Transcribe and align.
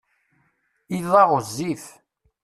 Iḍ-a 0.97 1.23
ɣezzif. 1.31 1.85